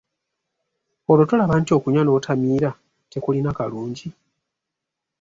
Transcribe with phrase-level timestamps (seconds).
[1.09, 2.69] Olwo tolaba nti okunywa n'otamiira
[3.11, 4.07] tekulina kalungi?